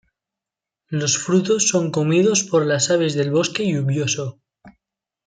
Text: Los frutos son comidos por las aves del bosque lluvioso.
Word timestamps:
Los 0.89 1.19
frutos 1.19 1.67
son 1.67 1.91
comidos 1.91 2.41
por 2.43 2.65
las 2.65 2.89
aves 2.89 3.13
del 3.13 3.29
bosque 3.29 3.71
lluvioso. 3.71 4.39